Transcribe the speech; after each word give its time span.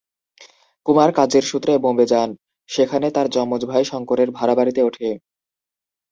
কুমার 0.85 1.09
কাজের 1.13 1.43
সূত্রে 1.43 1.73
বোম্বে 1.77 2.05
যান, 2.05 2.29
সেখানে 2.69 3.07
তার 3.11 3.27
যমজ 3.35 3.61
ভাই 3.65 3.83
শঙ্করের 3.91 4.29
ভাড়া 4.31 4.53
বাড়িতে 4.55 4.81
ওঠে। 4.83 5.09